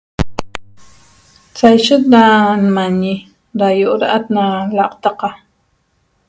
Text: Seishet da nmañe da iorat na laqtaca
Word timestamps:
Seishet 1.57 2.03
da 2.13 2.23
nmañe 2.63 3.13
da 3.57 3.67
iorat 3.81 4.25
na 4.35 4.45
laqtaca 4.77 5.29